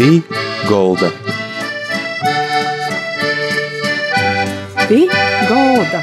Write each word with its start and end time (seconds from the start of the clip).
Pī 0.00 0.22
golda. 0.64 1.08
Pī 4.88 5.00
golda. 5.50 6.00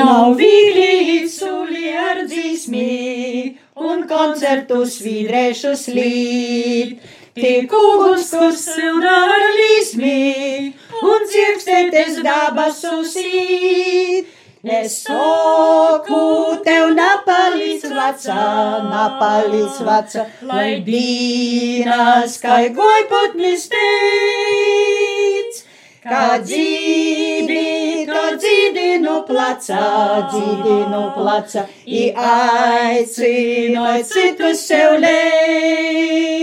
Nav 0.00 0.34
viegli 0.40 1.28
suli 1.30 1.92
ar 2.06 2.24
dzīsmī 2.24 2.88
un 3.76 4.02
koncertu 4.10 4.80
svīdrēšu 4.96 5.76
slīd. 5.84 6.98
Tik 7.38 7.78
ugunskus 7.84 8.66
silda 8.72 9.14
ar 9.36 9.46
līsmī 9.60 10.18
un 11.14 11.30
cirkstēties 11.36 12.18
dabasu 12.26 13.04
sīt. 13.14 14.36
Es 14.62 14.98
saku 15.06 16.60
tev 16.60 16.90
napalīdz 16.92 17.84
vecā, 17.96 18.34
napalīdz 18.90 19.78
vecā, 19.86 20.24
lai 20.44 20.84
dīnas, 20.84 22.36
kai 22.42 22.68
gojputnis 22.76 23.64
teic. 23.72 25.62
Kā 26.04 26.36
dzīvi, 26.44 28.04
to 28.08 28.26
dzīdinu 28.36 29.16
placā, 29.28 30.28
dzīdinu 30.28 31.02
placā, 31.16 31.64
i 31.86 32.12
aicinu 32.12 33.88
citus 34.12 34.68
sev 34.68 35.00
leidz. 35.00 36.39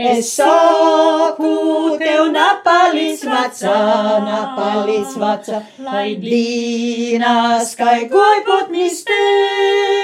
Es 0.00 0.30
saku 0.32 1.98
tev 2.00 2.30
napalīdz 2.32 3.20
vecā, 3.28 3.74
napalīdz 4.24 5.16
vecā, 5.20 5.58
lai 5.84 6.16
dīnas, 6.22 7.76
kai 7.76 8.08
gojputnis 8.08 9.04
teic. 9.10 10.00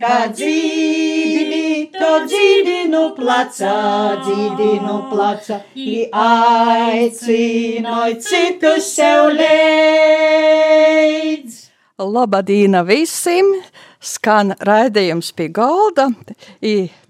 Kā 0.00 0.26
dzīvi, 0.32 1.92
to 1.94 2.12
dzīdinu 2.26 3.02
placā, 3.18 3.76
dzīdinu 4.24 4.96
placā, 5.12 5.60
i 5.76 6.10
aicinu 6.10 7.96
citus 8.18 8.90
sev 8.96 9.30
leidz. 9.38 10.50
Labadīna 12.00 12.82
visiem! 12.88 13.69
Skan 14.00 14.54
raidījums 14.64 15.28
pie 15.36 15.50
galda. 15.52 16.06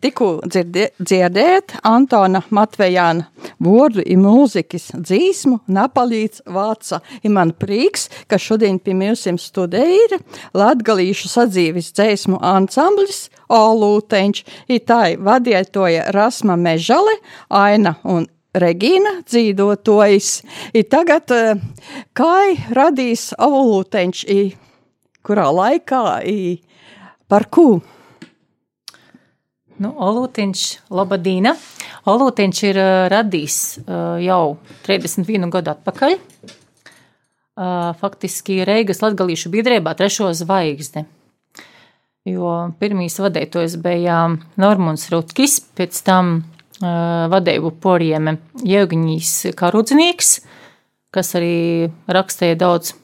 Tikko 0.02 0.28
dzirdēt 0.42 1.76
Antona 1.86 2.40
Matvejāna 2.50 3.28
vārdu 3.62 4.02
un 4.02 4.18
mūzikas 4.18 4.88
dzīsmu 4.98 5.60
Napalīts 5.70 6.42
vāca. 6.50 6.98
Ir 7.22 7.30
man 7.36 7.52
prieks, 7.54 8.08
ka 8.26 8.40
šodien 8.42 8.80
pie 8.82 8.96
mums 8.98 9.22
studēja 9.38 10.18
latgalīšu 10.58 11.30
sadzīves 11.30 11.92
dzēsmu 11.94 12.40
ansamblis 12.42 13.28
Olūteņš. 13.54 14.40
Ir 14.74 14.82
tā 14.82 15.14
vadietoja 15.14 16.08
Rasma 16.10 16.56
Mežale, 16.58 17.14
Aina 17.54 18.00
un 18.02 18.26
Regīna 18.50 19.20
dzīvotojas. 19.30 20.32
Tagad 20.90 21.30
kā 22.18 22.34
radīs 22.74 23.28
Olūteņš, 23.38 24.24
kurā 25.22 25.46
laikā? 25.54 26.02
I, 26.26 26.58
Par 27.30 27.46
ko? 27.46 27.78
Nu, 29.80 29.92
Olūtiņš, 30.02 30.62
Labadīna. 30.92 31.54
Olūtiņš 32.10 32.62
ir 32.66 32.78
uh, 32.82 32.88
radījis 33.12 33.58
uh, 33.80 34.18
jau 34.20 34.58
31 34.84 35.46
gadu 35.54 35.70
atpakaļ. 35.72 36.16
Uh, 37.60 37.92
faktiski 38.00 38.58
Reigas 38.66 39.00
latgalīšu 39.04 39.52
biedrībā 39.54 39.94
trešo 39.96 40.32
zvaigzne. 40.36 41.06
Jo 42.28 42.72
pirmīs 42.82 43.16
vadētojs 43.22 43.78
bija 43.80 44.18
Normons 44.60 45.06
Rutkis, 45.14 45.60
pēc 45.78 46.02
tam 46.04 46.34
uh, 46.40 47.30
vadēju 47.32 47.70
porieme 47.80 48.40
Jevgiņīs 48.66 49.54
Karudznieks, 49.56 50.40
kas 51.14 51.32
arī 51.38 51.88
rakstīja 52.10 52.58
daudz 52.60 52.96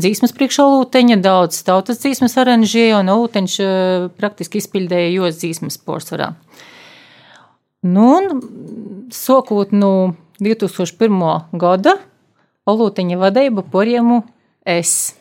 dzīsmas 0.00 0.32
priekšolūteņa, 0.36 1.18
daudz 1.22 1.60
tautas 1.66 2.00
dzīsmas 2.02 2.36
aranžēja, 2.40 3.02
un 3.02 3.12
olūteņš 3.12 3.58
praktiski 4.16 4.62
izpildēja 4.62 5.12
jos 5.18 5.40
dzīsmas 5.42 5.78
porcelānā. 5.84 6.32
Nu, 7.82 8.06
un 8.14 9.08
sokot 9.12 9.72
no 9.74 10.14
2001. 10.40 11.22
gada, 11.58 11.96
olūteņa 12.70 13.18
vadība 13.18 13.64
porjemu 13.66 14.22
es. 14.64 15.14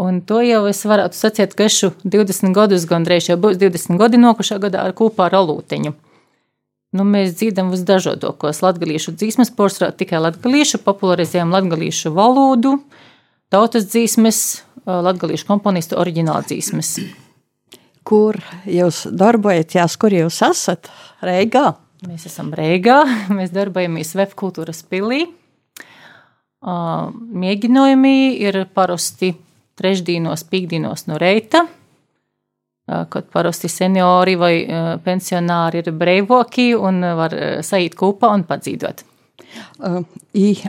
Un 0.00 0.22
to 0.24 0.40
jau 0.42 0.64
es 0.66 0.80
varētu 0.88 1.16
sacīt, 1.16 1.54
ka 1.54 1.68
esmu 1.68 1.92
20 2.02 2.54
gadus, 2.56 2.86
gandrīz 2.88 3.28
jau 3.30 3.36
būs 3.40 3.60
20 3.60 4.00
gadi 4.00 4.20
nokušā 4.20 4.58
gadā 4.62 4.86
ar 4.88 4.96
kopā 4.96 5.28
ar 5.28 5.38
olūteņu. 5.42 5.92
Nu, 6.90 7.04
mēs 7.06 7.36
dzīvojam 7.38 7.68
visdažādākos 7.70 8.64
latviešu 8.64 9.14
dzīsmas 9.14 9.52
porcelānā, 9.54 9.94
tikai 9.94 10.18
latviešu, 10.24 10.80
popularizējam 10.82 11.52
latviešu 11.54 12.10
valodu, 12.16 12.72
uh, 12.80 13.09
tautas 13.50 13.88
dzīsmes, 13.90 14.40
latgalīšu 14.86 15.48
komponistu 15.48 15.98
oriģināla 16.00 16.46
dzīsmes. 16.46 16.94
Kur 18.06 18.38
jūs 18.64 19.04
darbojaties, 19.12 19.96
kur 20.00 20.14
jūs 20.14 20.40
esat? 20.46 20.88
Reigā? 21.24 21.74
Mēs 22.08 22.24
esam 22.30 22.54
Reigā, 22.56 23.02
mēs 23.36 23.52
darbojamies 23.54 24.14
VF 24.16 24.36
kultūras 24.38 24.82
pilī. 24.88 25.26
Mēģinājumi 26.60 28.16
ir 28.40 28.64
parasti 28.76 29.34
trešdienos, 29.80 30.44
piekdienos 30.48 31.06
no 31.08 31.16
reita, 31.20 31.62
kad 32.84 33.28
parasti 33.32 33.70
seniori 33.72 34.34
vai 34.36 34.54
pensionāri 35.04 35.80
ir 35.80 35.92
brīvāki 35.96 36.72
un 36.76 37.00
var 37.16 37.36
saīt 37.64 37.96
kopā 37.96 38.32
un 38.36 38.44
padzīvot. 38.48 39.04
Uh, 39.80 40.02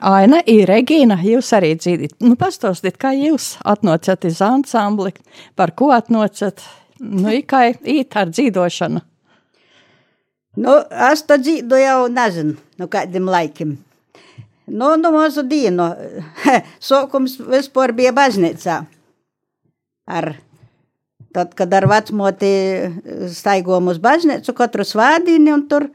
Aina, 0.02 0.42
Regīna, 0.70 1.20
jūs 1.26 1.52
arī 1.58 1.76
dzīvojat. 1.78 2.18
Nu, 2.24 2.36
pastāstiet, 2.40 2.98
kā 3.02 3.14
jūs 3.18 3.56
atnocat 3.68 4.26
uz 4.30 4.42
ansambli, 4.46 5.14
par 5.60 5.76
ko 5.78 5.92
atnocat, 5.96 6.64
nu, 7.00 7.34
kā 7.46 7.68
īt 7.72 8.18
ar 8.18 8.32
dzīvošanu? 8.34 9.04
Nu, 10.62 10.76
es 11.12 11.24
to 11.24 11.38
dzīvoju 11.40 11.86
jau 11.86 12.00
nezinu, 12.12 12.58
nu 12.82 12.88
kādiem 12.92 13.30
laikiem. 13.32 13.78
Nu, 14.72 14.96
nu 15.00 15.12
mazu 15.12 15.44
dienu. 15.48 15.90
Sokums 16.88 17.38
vispār 17.40 17.94
bija 17.96 18.14
baznīcā. 18.16 18.82
Ar, 20.12 20.34
tad, 21.36 21.54
kad 21.60 21.74
ar 21.76 21.88
vecmoti 21.92 22.52
staigojam 23.32 23.92
uz 23.92 24.00
baznīcu 24.04 24.56
katru 24.58 24.86
svādīni 24.88 25.54
un 25.56 25.66
tur 25.72 25.90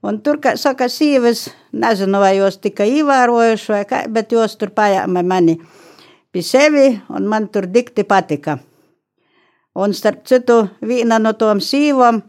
Un 0.00 0.22
tur, 0.24 0.38
kā 0.40 0.54
saka, 0.56 0.88
sīves, 0.88 1.50
nezinu, 1.76 2.22
vai 2.22 2.32
jūs 2.38 2.56
tikai 2.64 2.88
ievērojuši 3.02 3.72
vai 3.74 3.82
kā, 3.88 4.00
bet 4.08 4.32
jūs 4.32 4.56
tur 4.56 4.72
pajāma 4.72 5.20
mani 5.20 5.58
pie 6.32 6.42
sevi, 6.46 6.86
un 7.12 7.28
man 7.28 7.50
tur 7.52 7.68
dikti 7.68 8.06
patika. 8.08 8.56
Un 9.76 9.92
starp 9.94 10.24
citu, 10.26 10.62
viena 10.80 11.20
no 11.20 11.34
tom 11.36 11.60
sīvom 11.60 12.22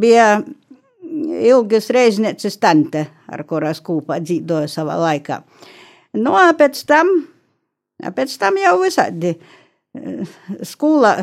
bija 0.00 0.28
ilgas 1.42 1.90
reiznieces 1.90 2.60
tante, 2.62 3.04
ar 3.26 3.42
kuras 3.48 3.82
kūpā 3.82 4.20
dzīvoja 4.22 4.70
savā 4.70 4.94
laikā. 5.00 5.40
Nu, 6.22 6.36
pēc 6.58 6.84
tam, 6.86 7.10
pēc 8.14 8.38
tam 8.38 8.62
jau 8.62 8.76
visādi 8.84 9.34
skolā, 10.66 11.16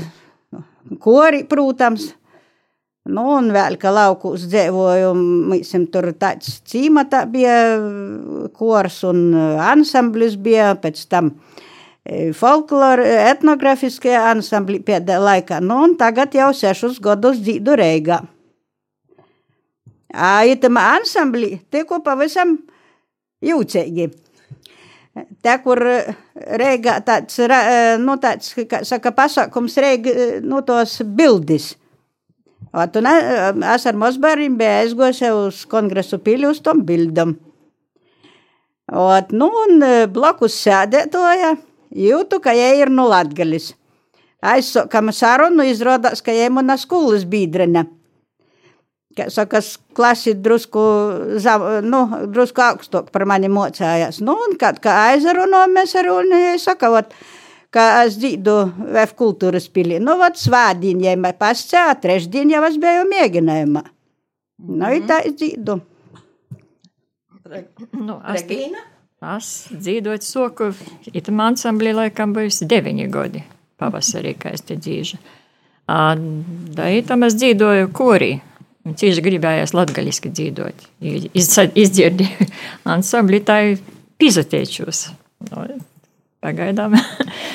kori, 1.04 1.46
protams, 1.48 2.12
Nu, 3.08 3.24
un 3.38 3.52
vēl, 3.56 3.78
ka 3.80 3.92
laukos 3.94 4.44
dzīvoju, 4.52 5.12
mēs 5.52 5.72
tur 5.94 6.10
tāds 6.20 6.58
cīmatā 6.68 7.24
bija 7.32 7.56
kors 8.58 9.00
un 9.08 9.32
ansamblis 9.64 10.36
bija, 10.36 10.74
pēc 10.82 11.06
tam 11.12 11.32
folklora, 12.36 13.06
etnografiskie 13.32 14.16
ansambli 14.18 14.82
pēdējā 14.84 15.22
laikā. 15.24 15.62
Nu, 15.64 15.80
un 15.88 15.96
tagad 16.00 16.36
jau 16.36 16.50
sešus 16.56 17.00
gadus 17.04 17.40
dzīdu 17.44 17.78
Reigā. 17.80 18.20
Aitam 20.12 20.80
ansambli 20.82 21.58
tikko 21.72 22.02
pavisam 22.04 22.58
jūcīgi. 23.44 24.12
Te, 25.44 25.58
kur 25.64 25.80
Reigā 26.60 27.00
tāds, 27.08 27.40
nu, 28.04 28.20
tāds, 28.22 28.52
kā 28.68 28.84
saka, 28.88 29.16
pasākums 29.16 29.80
Reiga, 29.80 30.40
nu, 30.44 30.64
tos 30.68 31.00
bildis– 31.08 31.74
Ot, 32.76 32.98
un 33.00 33.08
es 33.08 33.86
ar 33.88 33.96
mazbērniem 34.00 34.58
biju 34.60 34.78
aizgojusi 34.82 35.32
uz 35.32 35.64
kongresu 35.72 36.20
pili 36.24 36.48
uz 36.50 36.60
tom 36.64 36.84
bildam. 36.88 37.38
Ot, 38.88 39.32
nu, 39.36 39.48
un 39.66 39.84
blakus 40.14 40.56
sēdētoja 40.64 41.56
jūtu, 41.96 42.40
ka 42.44 42.56
jai 42.56 42.78
ir 42.82 42.92
no 42.92 43.08
Latgalis. 43.12 43.74
Aizsokam 44.44 45.12
sarunu, 45.16 45.66
izrādās, 45.66 46.22
ka 46.24 46.36
jai 46.36 46.50
mana 46.54 46.78
skolas 46.80 47.26
bīdrene. 47.28 47.88
Kā 49.18 49.32
saka, 49.34 49.64
klasi 49.98 50.36
drusku, 50.38 50.82
zam, 51.42 51.64
nu, 51.82 52.04
drusku 52.30 52.62
augstāk 52.62 53.10
par 53.12 53.26
mani 53.26 53.50
mocājās. 53.50 54.22
Nu, 54.22 54.36
un 54.46 54.54
kad 54.62 54.78
kā 54.84 54.94
aizarunājam, 55.14 55.74
mēs 55.74 55.96
ar 55.98 56.12
un 56.14 56.36
saka, 56.62 56.92
ot, 57.00 57.18
kā 57.74 57.86
es 58.06 58.18
dzīdu 58.20 58.56
VF 58.80 59.16
kultūras 59.20 59.68
pilī. 59.74 60.00
Nu, 60.04 60.18
vat 60.22 60.40
svādien, 60.40 61.02
ja 61.04 61.16
mēs 61.20 61.38
pascā, 61.40 61.88
trešdien 62.02 62.52
jau 62.54 62.64
es 62.68 62.80
biju 62.82 63.08
mēģinājumā. 63.12 63.84
Nu, 64.68 64.92
i 64.94 65.04
tā 65.08 65.22
es 65.28 65.38
dzīdu. 65.38 65.78
Nu, 67.96 68.18
es, 68.28 68.42
Regīna? 68.42 68.82
es 69.38 69.52
dzīvoju 69.72 70.24
soku, 70.26 70.72
itam 71.16 71.40
ansamblī 71.46 71.94
laikam 71.96 72.34
bijusi 72.36 72.68
deviņi 72.68 73.08
gadi 73.14 73.44
pavasarī, 73.80 74.34
kā 74.40 74.52
es 74.58 74.66
te 74.68 74.76
dzīvoju. 74.76 75.22
Da 75.88 76.90
itam 76.92 77.24
es 77.28 77.38
dzīvoju 77.40 77.92
korī. 77.96 78.34
Cīši 78.88 79.24
gribējās 79.24 79.74
latgaļiski 79.76 80.32
dzīvot. 80.32 80.84
Iz, 81.36 81.50
izdzirdēju 81.60 82.48
ansambli, 82.94 83.42
tā 83.44 83.60
pizotēčos. 84.20 85.10
Nu, 85.50 85.66
pagaidām. 86.44 86.96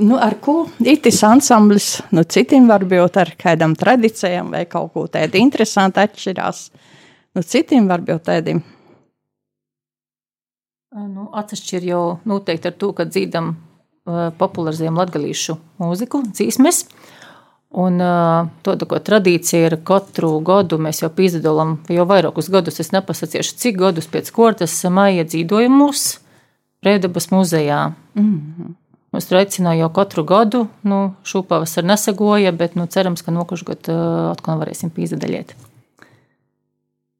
Nu, 0.00 0.16
ar 0.16 0.38
ko 0.40 0.66
itis 0.88 1.20
ansamblis, 1.26 1.98
nu, 2.16 2.24
citiem 2.24 2.68
varbūt 2.70 3.18
ar 3.20 3.34
kādam 3.38 3.74
tradīcijām 3.76 4.52
vai 4.54 4.64
kaut 4.70 4.94
ko 4.94 5.04
tādu 5.12 5.36
interesantu 5.40 6.00
atšķirās. 6.00 6.62
Nu, 7.36 7.42
citiem 7.44 7.90
varbūt 7.90 8.24
tādiem. 8.28 8.62
Nu, 10.92 11.28
Atsevišķi 11.32 11.76
ir 11.78 11.88
jau 11.90 12.02
noteikti 12.28 12.68
ar 12.68 12.74
to, 12.76 12.90
ka 12.96 13.06
dzīdam 13.08 13.52
uh, 13.52 14.26
popularizējam 14.40 14.98
latgalīšu 15.00 15.56
mūziku, 15.80 16.22
dzīsmes. 16.32 16.82
Un 17.82 17.96
uh, 18.04 18.50
tāda 18.64 18.88
ko 18.88 18.98
tradīcija 19.00 19.70
ir 19.70 19.78
katru 19.88 20.34
gadu 20.44 20.76
mēs 20.80 21.00
jau 21.00 21.08
pīzdalam, 21.12 21.78
jau 21.92 22.04
vairākus 22.08 22.50
gadus, 22.52 22.80
es 22.84 22.92
nepasaciešu, 22.92 23.56
cik 23.60 23.80
gadus 23.80 24.08
pēc 24.12 24.28
kortas 24.32 24.76
maija 24.92 25.24
dzīdojumus 25.28 26.10
Rēdabas 26.82 27.30
muzejā. 27.30 27.92
Mm 28.18 28.30
-hmm. 28.36 28.74
Mums 29.12 29.28
tur 29.28 29.42
aicināja 29.42 29.84
jau 29.84 29.90
katru 29.92 30.24
gadu, 30.24 30.62
nu, 30.88 31.02
šūpavasar 31.28 31.84
nesagoja, 31.84 32.52
bet 32.56 32.78
nu, 32.80 32.86
cerams, 32.88 33.20
ka 33.24 33.34
nokušu 33.34 33.66
gadu 33.68 33.92
uh, 33.92 34.30
atkal 34.32 34.60
varēsim 34.62 34.92
pīzdaļiet. 34.94 35.52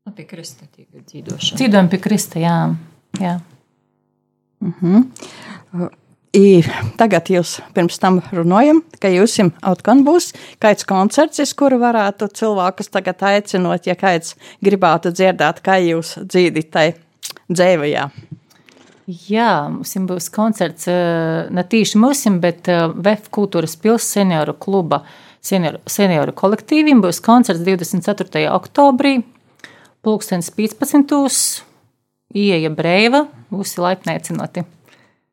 Nu, 0.03 0.15
pie 0.17 0.25
Krista 0.27 0.65
tika 0.67 1.05
dzīvošana. 1.05 1.59
Dzīvojam 1.61 1.91
pie 1.93 2.01
Krista, 2.03 2.41
jā. 2.41 2.57
jā. 3.21 3.37
I 6.33 6.63
tagad 6.97 7.29
jūs 7.29 7.59
pirms 7.77 8.01
tam 8.01 8.23
runājam, 8.33 8.81
ka 8.97 9.13
jums 9.13 9.37
atkal 9.61 10.01
būs 10.07 10.31
kāds 10.65 10.89
koncerts, 10.89 11.43
uz 11.45 11.53
kuru 11.53 11.77
varētu 11.83 12.31
cilvēkus 12.41 12.89
tagad 12.89 13.21
aicinot, 13.35 13.85
ja 13.85 13.99
kāds 14.01 14.39
gribētu 14.65 15.13
dzirdēt, 15.13 15.61
kā 15.61 15.77
jūs 15.85 16.17
dzīvojat 16.25 16.73
tai 16.73 16.87
dzēvajā. 17.53 18.09
Jā, 19.11 19.67
mums 19.73 19.97
būs 20.07 20.29
koncerts 20.31 20.87
eh, 20.91 21.49
ne 21.51 21.65
tīši 21.67 21.99
mums, 21.99 22.23
bet 22.43 22.69
eh, 22.71 22.85
VF 22.87 23.33
kultūras 23.35 23.75
pils 23.81 24.07
senioru 24.07 24.55
kluba 24.55 25.03
senioru, 25.43 25.81
senioru 25.91 26.35
kolektīviem 26.39 27.03
būs 27.03 27.19
koncerts 27.25 27.65
24. 27.67 28.45
oktobrī, 28.55 29.19
pulkstens 30.07 30.53
15. 30.55 31.67
Ieja 32.33 32.71
brīva, 32.73 33.27
būs 33.53 33.75
laipni 33.83 34.15
aicinoti. 34.15 34.63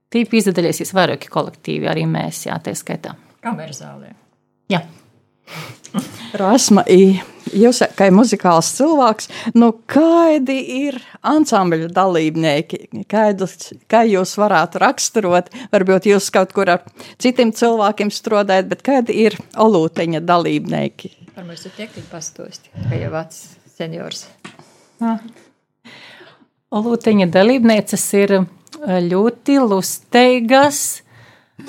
Tīpi 0.10 0.42
izdalīsies 0.42 0.92
vairāki 0.98 1.30
kolektīvi, 1.32 1.88
arī 1.88 2.08
mēs, 2.10 2.48
jā, 2.50 2.58
tā 2.64 2.74
skaitā. 2.76 3.14
Kamerzālē. 3.46 4.16
Jā. 4.74 4.82
Rasma, 6.38 6.84
i, 6.86 7.18
jūs 7.58 7.82
kā 7.98 8.10
muzikāls 8.14 8.70
cilvēks, 8.78 9.30
nu 9.58 9.72
kādi 9.90 10.58
ir 10.86 11.00
ansambļu 11.26 11.90
dalībnieki? 11.96 12.82
Kaidus, 13.10 13.72
kā 13.90 14.04
jūs 14.06 14.36
varētu 14.40 14.82
raksturot? 14.84 15.50
Varbūt 15.74 16.10
jūs 16.12 16.30
kaut 16.36 16.54
kur 16.54 16.70
ar 16.76 16.86
citiem 17.22 17.54
cilvēkiem 17.56 18.14
strādājat, 18.14 18.70
bet 18.70 18.86
kādi 18.86 19.18
ir 19.26 19.40
olūteņa 19.58 20.22
dalībnieki? 20.26 21.16
Par 21.34 21.48
mums 21.48 21.66
ir 21.66 21.74
tiek 21.78 21.98
pastosti, 22.12 22.70
ka 22.90 23.00
jau 23.00 23.12
vecs 23.16 23.44
seniors. 23.80 24.28
Olūteņa 26.70 27.30
dalībnieces 27.34 28.06
ir 28.20 28.36
eh, 28.38 28.44
ļoti 29.02 29.58
lusteigas, 29.64 31.02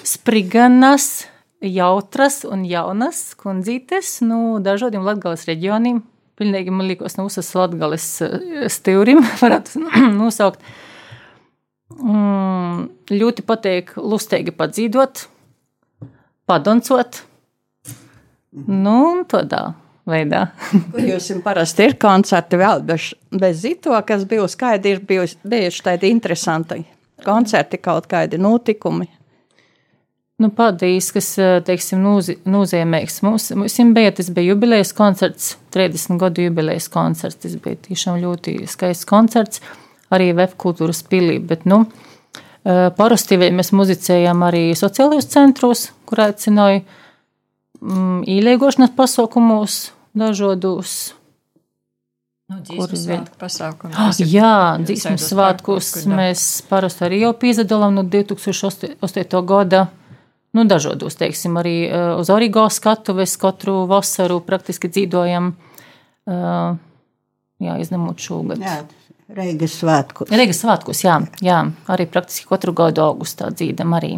spriganas, 0.05 1.30
jautras 1.61 2.43
un 2.49 2.65
jaunas 2.65 3.35
kundzītes 3.41 4.21
no 4.25 4.59
dažādiem 4.65 5.05
Latgales 5.05 5.47
reģioniem. 5.49 6.03
Pilnīgi, 6.41 6.73
man 6.73 6.89
liekas, 6.89 7.19
no 7.19 7.27
visas 7.29 7.51
Latgales 7.57 8.07
eh, 8.25 8.69
stīvrim 8.73 9.21
varētu 9.43 9.83
nosaukt. 10.21 10.62
Mm, 12.01 12.87
ļoti 13.12 13.45
patīk 13.45 13.93
lustīgi 13.99 14.55
padzīdot, 14.57 15.27
padoncot. 16.49 17.25
Nu, 18.67 19.27
tādā 19.31 19.75
veidā. 20.09 20.47
Jums 21.11 21.29
parasti 21.45 21.91
ir 21.91 21.99
koncerti 22.01 22.59
vēl 22.59 22.83
bez, 22.89 23.12
bez 23.35 23.61
zito, 23.62 23.93
kas 24.07 24.25
bijusi, 24.31 24.59
kādi 24.59 24.97
ir 24.97 25.05
bijuši 25.07 25.85
tādi 25.87 26.11
interesanti 26.15 26.81
koncerti, 27.21 27.79
kaut 27.83 28.09
kādi 28.11 28.41
notikumi? 28.41 29.11
Nu, 30.40 30.48
Paldies, 30.56 31.10
kas, 31.12 31.34
teiksim, 31.66 32.00
nozīmīgs. 32.48 33.19
Mums, 33.26 33.50
mums 33.60 33.75
bija, 33.92 34.14
tas 34.16 34.31
bija 34.32 34.54
jubilejas 34.54 34.94
koncerts, 34.96 35.50
30 35.75 36.16
gadu 36.22 36.46
jubilejas 36.46 36.88
koncerts. 36.92 37.42
Tas 37.42 37.58
bija 37.60 37.76
tiešām 37.90 38.22
ļoti 38.22 38.54
skaists 38.70 39.08
koncerts, 39.08 39.60
arī 40.08 40.31
VF 40.32 40.56
kultūras 40.64 41.02
pilī. 41.04 41.37
Bet, 41.44 41.69
nu, 41.69 41.82
parasti 42.96 43.37
mēs 43.42 43.75
muzicējam 43.76 44.40
arī 44.48 44.70
sociālajos 44.81 45.28
centros, 45.28 45.84
kur 46.08 46.25
aicināja 46.31 46.81
mm, 47.84 48.25
īliegošanas 48.38 48.96
pasaukumos 48.96 49.90
dažādos. 50.16 50.98
Nu, 52.50 52.64
dzīsmu 52.64 52.96
svētku 52.98 53.38
pasākumu. 53.38 53.92
Ah, 53.94 54.16
jā, 54.25 54.56
dzīsmu 54.82 55.20
svētkus 55.20 55.92
mēs 56.10 56.48
parasti 56.66 57.04
arī 57.06 57.20
jau 57.26 57.37
piedalām 57.38 58.00
no 58.00 58.08
2008. 58.08 59.42
gada. 59.46 59.90
Nu, 60.52 60.64
dažādos, 60.67 61.14
teiksim, 61.14 61.58
arī 61.61 61.75
uh, 61.87 62.17
uz 62.19 62.31
origo 62.35 62.64
skatuves 62.70 63.37
katru 63.38 63.85
vasaru 63.91 64.41
praktiski 64.43 64.91
dzīvojam. 64.91 65.52
Uh, 66.26 66.81
jā, 67.62 67.76
izņemot 67.79 68.19
šogad. 68.19 68.58
Jā, 68.64 68.81
Reigas 69.31 69.76
svētkus. 69.79 70.31
Reigas 70.35 70.58
svētkus, 70.64 71.05
jā, 71.05 71.20
jā, 71.44 71.61
arī 71.93 72.06
praktiski 72.11 72.49
katru 72.50 72.75
gadu 72.75 73.05
augustā 73.05 73.52
dzīdam 73.55 73.94
arī. 73.94 74.17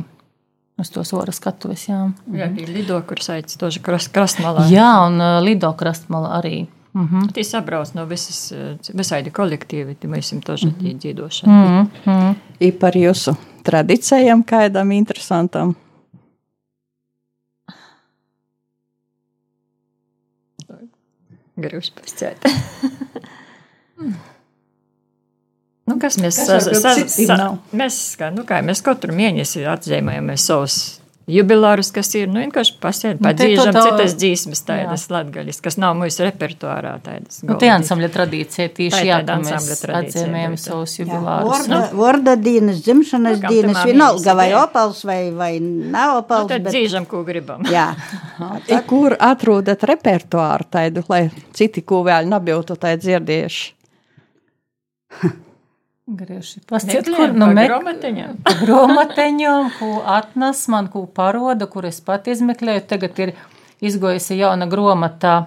Uz 0.80 0.88
tos 0.88 1.12
oras 1.12 1.36
skatuves, 1.36 1.84
jā. 1.90 1.98
Jā, 2.32 2.48
bija 2.48 2.70
Lido, 2.72 2.96
kur 3.04 3.20
saic 3.20 3.52
toži 3.60 3.82
krast, 3.84 4.08
krastmalā. 4.14 4.64
Jā, 4.72 4.88
un 5.04 5.20
uh, 5.20 5.36
Lido 5.44 5.68
krastmalā 5.76 6.38
arī. 6.40 6.64
Mm 6.92 7.08
-hmm. 7.08 7.28
Tī 7.32 7.44
sabrauc 7.44 7.94
no 7.94 8.04
visas, 8.06 8.52
visādi 8.94 9.30
kolektīvi, 9.30 9.96
tī 10.00 10.08
mēs 10.08 10.18
esam 10.18 10.40
toži 10.40 10.66
mm 10.66 10.74
-hmm. 10.80 10.98
dzīdošana. 10.98 11.52
Mm 11.52 11.90
-hmm. 12.04 12.34
I 12.60 12.72
par 12.72 12.96
jūsu 12.96 13.36
tradīcijām 13.64 14.44
kādam 14.44 14.92
interesantam? 14.92 15.74
Grūši 21.60 21.92
pasciet. 21.98 22.46
nu, 25.88 25.98
kas 26.00 26.16
mēs 26.22 26.40
nav? 27.28 27.58
Mēs, 27.76 28.00
nu, 28.32 28.46
kā, 28.48 28.62
mēs 28.64 28.80
katru 28.84 29.12
mēnesi 29.16 29.66
atzīmējamies 29.68 30.48
savus 30.48 30.78
jubilārus, 31.30 31.90
kas 31.94 32.08
ir, 32.18 32.26
nu, 32.30 32.40
vienkārši 32.42 32.74
pasēd, 32.82 33.20
Nu, 33.20 33.26
padzīžam 33.28 33.70
to 33.76 33.82
citas 33.86 34.14
dzīsmes 34.18 34.62
tādas 34.66 35.04
latgaļas, 35.12 35.60
kas 35.62 35.76
nav 35.78 35.94
mūsu 35.98 36.24
repertuārā 36.26 36.96
tādas. 37.04 37.42
Nu, 37.46 37.54
tā 37.60 37.68
ir 37.68 37.74
ansambļa 37.76 38.08
tradīcija 38.16 38.72
tieši 38.78 39.02
jā, 39.06 39.20
ka 39.28 39.36
mēs 39.42 39.68
atzīmējam 39.86 40.56
savus 40.60 40.96
jubilārus. 40.98 41.52
Vorda, 41.52 41.80
vorda 41.94 42.34
dienas, 42.40 42.80
dzimšanas 42.86 43.38
Nu, 43.42 43.52
dienas, 43.54 43.84
vienalga 43.86 44.34
vai 44.38 44.48
opals 44.58 45.04
vai, 45.08 45.20
vai 45.36 45.52
nav 45.60 46.16
Nu, 46.16 46.18
opals. 46.24 46.48
tad 46.50 46.66
bet, 46.66 46.72
dzīžam, 46.74 47.06
ko 47.06 47.22
gribam. 47.28 47.62
jā, 47.70 47.92
I 48.72 48.80
kur 48.88 49.14
atrodat 49.18 49.86
repertuāru 49.88 50.66
tādu, 50.70 51.04
lai 51.08 51.26
citi, 51.54 51.82
ko 51.86 52.02
vēl 52.06 52.26
nebūtu 52.32 52.76
tā 52.82 52.96
dzirdējuši? 52.98 53.72
Pasciet, 56.66 57.06
Meklējam 57.06 57.16
kur 57.16 57.38
nu 57.38 57.46
pa 57.46 57.54
mek- 57.54 57.70
grāmatiņām. 57.70 58.36
grāmatiņām, 58.66 59.68
ko 59.78 59.90
atnes 60.18 60.64
man, 60.72 60.88
ko 60.90 61.04
paroda, 61.06 61.68
kur 61.70 61.86
es 61.86 62.00
pat 62.02 62.26
izmeklēju. 62.32 62.82
Tagad 62.90 63.20
ir 63.22 63.34
izgojusi 63.82 64.40
jauna 64.40 64.66
grāmata, 64.70 65.46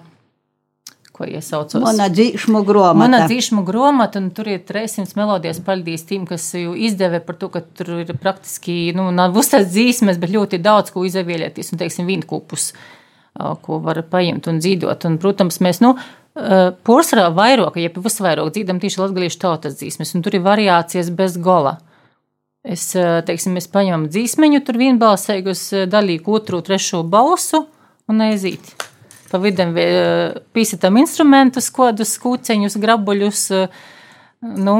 ko 1.16 1.28
iesaucos. 1.28 1.84
mana 1.84 2.08
dzīšmu 2.12 2.64
gromata. 2.68 3.00
Mana 3.04 3.22
dzīšmu 3.28 3.66
grāmata, 3.68 4.20
un 4.24 4.32
tur 4.36 4.48
ir 4.52 4.64
300 4.68 5.16
melodijas 5.20 5.60
paldies 5.64 6.08
tiem, 6.08 6.24
kas 6.28 6.48
jau 6.56 6.74
izdevē 6.76 7.20
par 7.28 7.36
to, 7.40 7.52
ka 7.52 7.62
tur 7.64 7.94
ir 8.04 8.16
praktiski, 8.20 8.94
nu, 8.96 9.10
nav 9.16 9.36
uzstāsts 9.36 9.72
dzīsmes, 9.76 10.20
bet 10.24 10.34
ļoti 10.36 10.60
daudz, 10.64 10.92
ko 10.96 11.04
izvēlēties, 11.08 11.72
un, 11.76 11.84
teiksim, 11.84 12.08
vīnkūpus, 12.12 12.72
ā, 12.76 13.05
ko 13.36 13.80
var 13.84 14.02
paņemt 14.12 14.48
un 14.52 14.62
dzīvot. 14.64 15.10
Protams, 15.22 15.60
mēs, 15.64 15.82
nu, 15.84 15.96
Porcelāna 16.36 17.32
vairāk, 17.32 17.78
ja 17.80 17.92
pēc 17.94 18.18
vairāk 18.20 18.50
dzīvojam 18.52 18.80
tieši 18.84 19.00
latviešu 19.00 19.40
tautas 19.40 19.78
dzīsmes, 19.80 20.10
un 20.18 20.24
tur 20.26 20.36
ir 20.36 20.44
variācijas 20.44 21.12
bez 21.16 21.38
gola. 21.40 21.78
Es, 22.66 22.90
teiksim, 22.98 23.54
mēs 23.56 23.70
paņemam 23.72 24.10
dzīsmeņu, 24.10 24.60
tur 24.66 24.80
eh, 25.78 25.86
daļīgu 25.88 26.36
otru, 26.36 26.60
trešo 26.66 27.04
balsu 27.08 27.62
un 28.10 28.26
aiziet. 28.26 28.74
Pa 29.30 29.40
vidam 29.42 29.72
pīsatam 30.56 31.00
instrumentus, 31.02 31.70
kodus, 31.74 32.14
kūceņus, 32.22 32.78
grabuļus, 32.82 33.42
nu, 34.66 34.76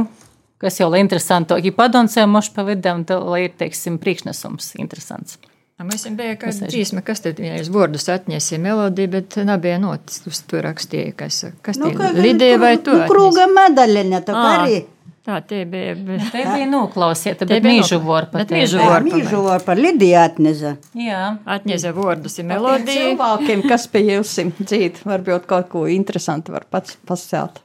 kas 0.62 0.80
jau 0.80 0.92
lai 0.92 1.02
interesantāk, 1.04 1.66
ja 1.66 1.76
padoncē 1.76 2.28
moši 2.30 2.54
pa 2.56 2.66
vidam, 2.68 3.04
lai 3.26 3.46
ir, 3.48 3.56
teiksim, 3.58 3.98
priekšnesums 4.02 4.76
interesants. 4.82 5.40
Mēs 5.84 6.06
bijām 6.06 6.16
bija 6.16 6.36
kāda 6.40 6.70
dzīsma, 6.72 7.02
kas 7.04 7.20
tad 7.26 7.40
viņai 7.42 7.58
uz 7.60 7.70
vārdus 7.74 8.06
atņēsa 8.14 8.60
melodiju, 8.64 9.10
bet 9.12 9.36
nebija 9.44 9.76
notis. 9.84 10.22
Uz 10.30 10.40
to 10.48 10.62
rakstīja, 10.64 11.12
kas, 11.20 11.42
kas 11.66 11.80
nu, 11.82 11.90
tie 11.92 12.14
lidēja 12.16 12.60
vai 12.62 12.78
to. 12.80 12.96
Nu, 12.96 13.10
krūga 13.10 13.50
medaļiņa, 13.52 14.22
tā 14.24 14.38
kā 14.38 14.46
arī. 14.62 14.78
Tā 15.26 15.42
tie 15.50 15.64
bija. 15.68 15.98
Bet... 15.98 16.24
Te 16.32 16.46
bija 16.48 16.70
noklausiet, 16.70 17.44
bet 17.50 17.66
mīžu 17.66 18.00
vorpa. 18.06 18.40
Bet 18.44 18.56
mīžu 18.56 18.80
vorpa. 18.80 19.04
Mīžu 19.10 19.44
vorpa, 19.44 19.76
Lidija 19.76 20.24
atneza. 20.30 20.76
Jā. 20.96 21.22
Atneza 21.58 21.92
vārdus 21.98 22.40
ir 22.40 22.48
melodija. 22.54 23.10
Cilvēkiem, 23.10 23.68
kas 23.68 23.90
pie 23.92 24.06
jums 24.14 24.36
dzīt, 24.62 25.04
varbūt 25.04 25.48
kaut 25.50 25.72
ko 25.76 25.86
interesantu 25.92 26.56
var 26.56 26.70
pats 26.72 26.96
pascelt. 27.10 27.64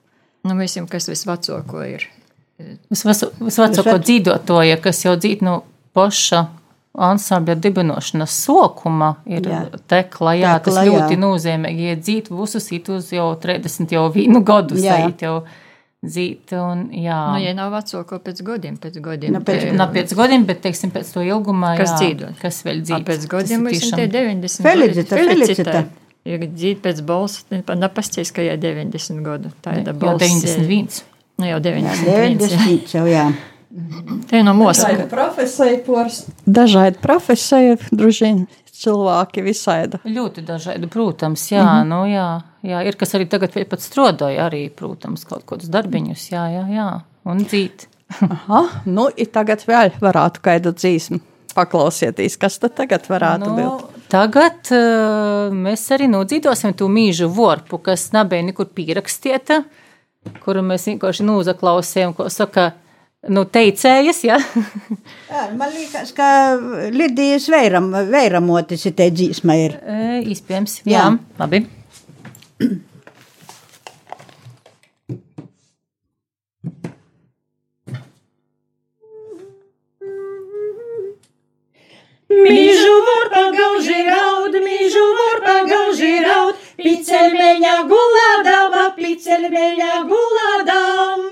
Nu, 0.49 0.59
visiem, 0.59 0.90
kas 0.90 1.07
visvecāko 1.12 1.85
ir. 1.87 2.09
Visvecāko 2.90 4.00
dzīvotoja, 4.02 4.81
kas 4.83 5.05
jau 5.05 5.14
dzīt 5.21 5.45
no 5.47 5.61
poša 5.95 6.49
ansambļa 6.99 7.54
dibinošanas 7.62 8.35
sokuma 8.44 9.14
ir 9.30 9.47
jā. 9.47 9.62
tekla, 9.90 10.35
jā, 10.35 10.54
tekla, 10.59 10.61
tas 10.66 10.88
ļoti 10.88 11.16
jā. 11.16 11.20
nozīmīgi, 11.23 11.88
ja 11.92 11.99
dzīt 11.99 12.30
visus 12.35 12.66
itus 12.75 13.12
jau 13.14 13.30
30 13.38 13.94
jau 13.94 14.06
vīnu 14.14 14.42
gadus, 14.47 14.82
eit 14.82 15.23
jau 15.23 15.37
dzīt, 16.02 16.50
un 16.56 16.88
jā. 16.97 17.18
Nu, 17.30 17.42
ja 17.44 17.54
nav 17.54 17.70
vecāko 17.76 18.18
pēc 18.25 18.42
gadiem, 18.47 18.80
pēc 18.80 18.99
gadiem. 19.04 19.37
Nu, 19.37 19.42
pēc, 19.47 19.68
nav 19.76 19.94
pēc 19.94 20.16
gadiem, 20.18 20.47
bet, 20.49 20.62
teiksim, 20.64 20.90
pēc 20.94 21.12
to 21.14 21.23
ilgumā, 21.26 21.76
kas 21.78 21.94
dzīvo. 22.00 22.32
Kas 22.40 22.62
vēl 22.66 22.82
dzīvo. 22.82 23.04
Pēc 23.06 23.28
gadiem 23.37 23.66
mums 23.68 23.87
ir 23.87 24.00
tie 24.00 24.09
90. 24.11 24.66
Felicita, 24.66 25.20
felicita. 25.20 25.85
Ja 26.28 26.37
dzīt 26.42 26.82
pēc 26.85 26.99
balss, 27.06 27.47
nepasties, 27.49 28.32
ka 28.37 28.44
jau 28.44 28.59
90 28.61 29.23
gadu. 29.25 29.54
Tā 29.64 29.78
ir 29.78 29.92
balss. 29.94 30.26
Jau 30.26 30.42
91. 30.59 31.00
Nu, 31.40 31.49
jau 31.49 31.62
91. 31.64 32.37
90 32.42 32.99
jau, 32.99 33.06
jā. 33.09 33.30
Te 34.30 34.40
no 34.42 34.54
mūsu 34.58 34.88
profesijas, 35.10 36.24
dažādi 36.46 36.98
profesiji, 37.02 37.76
droši 37.94 38.24
vien 38.24 38.40
cilvēki 38.80 39.44
visādi. 39.46 40.00
Ļoti 40.10 40.42
dažādi, 40.46 40.88
protams, 40.90 41.44
jā, 41.52 41.62
mm 41.62 41.68
-hmm. 41.68 41.88
nu, 41.92 42.00
jā, 42.10 42.28
jā, 42.72 42.82
ir 42.88 42.96
kas 42.96 43.14
arī 43.14 43.28
tagad 43.28 43.54
pat 43.70 43.80
strādāja, 43.80 44.48
arī, 44.48 44.68
protams, 44.70 45.24
kaut 45.24 45.46
kādus 45.46 45.70
darbiņus, 45.70 46.30
jā, 46.32 46.44
jā, 46.56 46.66
jā, 46.74 46.90
un 47.24 47.44
dzīt. 47.44 47.86
Aha, 48.30 48.62
nu, 48.86 49.08
tagad 49.32 49.62
vēl 49.66 49.92
varētu 50.00 50.40
kādu 50.42 50.72
dzīsmu 50.74 51.20
paklausieties, 51.54 52.36
kas 52.36 52.58
tad 52.58 52.74
tagad 52.74 53.06
varētu 53.10 53.50
nu, 53.50 53.56
būt? 53.56 53.98
Tagad 54.10 54.72
uh, 54.74 55.54
mēs 55.54 55.86
arī 55.94 56.08
nodzīdosim 56.10 56.74
to 56.74 56.88
mīžu 56.90 57.28
vorpu, 57.30 57.78
kas 57.78 58.10
nebija 58.12 58.42
nekur 58.42 58.66
pierakstīta, 58.74 59.62
kuru 60.44 60.62
mēs 60.66 60.88
vienkārši 60.90 61.26
nūzaklausījām, 61.26 62.14
ko 62.18 62.28
saka, 62.28 62.72
nu, 63.28 63.44
teicējas. 63.44 64.22
Ja? 64.24 64.38
Jā, 65.32 65.48
man 65.58 65.74
liekas, 65.74 66.14
ka 66.16 66.28
Lidijas 66.94 67.48
veiram, 67.52 67.90
veiramotis 68.10 68.86
ir 68.88 68.96
te 68.96 69.10
dzīsma 69.12 69.58
ir. 69.60 69.76
E, 69.80 70.06
iespējams, 70.32 70.80
jā. 70.86 70.94
jā. 70.96 71.10
Labi. 71.40 71.64
Mīžu 82.30 82.92
var 83.04 83.24
pagauži 83.32 84.04
raud, 84.06 84.54
mīžu 84.64 85.02
var 85.18 85.40
pagauži 85.44 86.12
raud, 86.24 86.60
piceļmeņa 86.78 87.74
gulādava, 87.90 88.84
piceļmeņa 88.96 89.90
gulādam. 90.08 91.26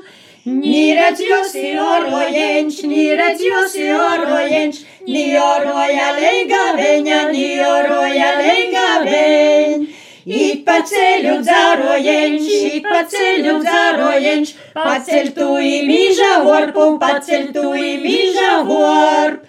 Nīredz 0.48 1.20
jūs 1.20 1.54
orojenš, 1.82 2.76
nīredz 2.88 3.42
jūs 3.44 3.74
orojenš, 3.92 4.78
ni 5.04 5.24
oroja 5.36 6.12
leiga 6.16 6.60
veņa, 6.78 7.18
ni 7.32 7.48
oroja 7.60 8.30
leiga 8.38 8.86
veņ. 9.04 9.88
It 10.28 10.64
pa 10.64 10.78
ceļu 10.88 11.38
dzarojenš, 11.44 12.48
it 12.68 12.88
pa 12.88 13.02
ceļu 13.12 13.54
dzarojenš, 13.64 14.54
paceļ 14.76 15.30
tu 15.36 15.48
i 15.64 15.78
mīža 15.88 16.32
vorpu, 16.44 16.88
paceļ 17.00 17.46
tu 17.54 17.72
i 17.72 17.94
mīža 18.02 18.50
vorp. 18.68 19.44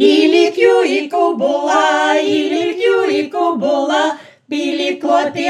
Ilikju 0.00 0.78
i 0.90 1.00
kubula, 1.12 2.16
ilikju 2.20 3.04
i 3.12 3.26
kubula, 3.32 4.04
pilikloti 4.48 5.44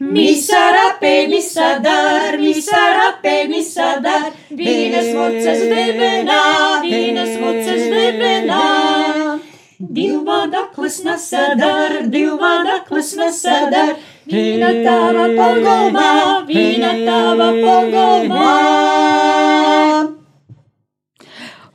apeneiti, 0.00 0.46
pilikloti 0.46 0.88
apeneiti. 0.90 1.20
Misarape, 1.20 1.28
misadar, 1.28 2.38
misarape, 2.38 3.48
misadar, 3.48 4.32
vienas 4.50 5.14
voces 5.14 5.60
debenā, 5.68 6.80
vienas 6.82 7.38
voces 7.40 7.82
debenā. 7.92 9.40
Divvadaklis 9.80 11.04
nesadar, 11.04 12.06
divvadaklis 12.08 13.16
nesadar, 13.16 13.96
vīna 14.26 14.84
tava 14.84 15.28
pogolmā, 15.36 16.44
vīna 16.46 17.06
tava 17.06 17.52
pogolmā. 17.52 19.19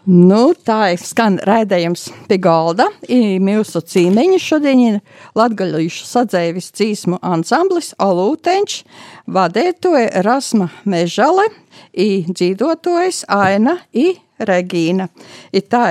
Nu, 0.05 0.51
tā 0.53 0.91
ir 0.93 1.01
skan 1.01 1.39
raidījums 1.41 2.03
pie 2.29 2.37
galda. 2.37 2.85
Mūsu 3.41 3.79
cīmeņi 3.89 4.37
šodien 4.37 4.81
ir 4.83 4.97
latgaļīšu 5.33 6.05
sadzēvis 6.05 6.67
dzīsmu 6.77 7.17
ansamblis 7.25 7.95
Olūteņš, 8.05 8.75
vadētoja 9.33 10.21
Rasma 10.27 10.67
Mežale, 10.85 11.47
i 11.97 12.21
dzīvotojas 12.29 13.23
Aina 13.33 13.79
i 13.97 14.11
Regīna. 14.37 15.07
I 15.49 15.63
tā, 15.65 15.87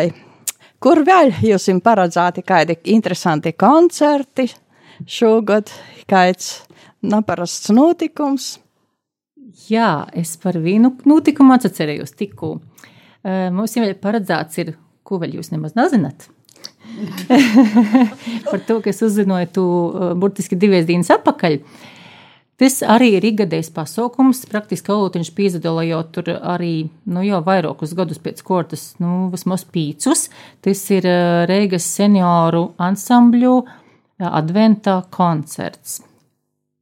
kur 0.78 1.02
vēl 1.02 1.32
jūs 1.42 1.66
jums 1.72 1.82
paredzēti 1.82 2.44
kādi 2.46 2.76
interesanti 2.94 3.50
koncerti 3.58 4.46
šogad, 5.10 5.72
kāds 6.06 6.60
neparasts 7.02 7.74
notikums? 7.74 8.60
Jā, 9.66 10.06
es 10.14 10.36
par 10.38 10.60
vienu 10.62 10.92
notikumu 11.02 11.56
atcerējos 11.58 12.14
tikko. 12.14 12.52
Mums 13.24 13.76
jau 13.76 13.86
paredzēts, 14.02 14.60
ir, 14.60 14.74
ko 15.06 15.18
vēl 15.22 15.38
jūs 15.38 15.52
nemaz 15.54 15.76
nezināt. 15.78 16.28
Par 18.50 18.60
to, 18.68 18.78
ka 18.84 18.92
es 18.92 19.02
uzzināju 19.04 19.50
to 19.56 19.66
burtiski 20.20 20.58
divas 20.60 20.86
dienas 20.88 21.10
atpakaļ. 21.14 21.58
Tas 22.60 22.78
arī 22.86 23.16
ir 23.16 23.24
ikgadējs 23.32 23.72
pasākums. 23.74 24.44
Praktiski 24.46 24.92
Olūtiņš 24.94 25.30
piedalījās 25.34 26.12
tur 26.14 26.30
arī 26.36 26.86
nu, 27.10 27.24
jau 27.26 27.40
vairākus 27.46 27.96
gadus 27.98 28.20
pēc 28.22 28.44
kortas, 28.46 28.92
nu, 29.02 29.30
vismaz 29.32 29.66
pīcus. 29.66 30.28
Tas 30.62 30.84
ir 30.94 31.08
Reigas 31.50 31.88
senioru 31.96 32.68
ansambļu 32.78 33.56
adventā 34.30 35.00
koncerts 35.10 36.02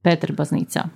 Pēterbaznīcā. 0.05 0.91